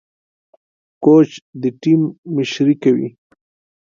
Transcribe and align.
کوچ 1.03 1.29
د 1.61 1.63
ټيم 1.81 2.01
مشري 2.35 2.75
کوي. 2.83 3.09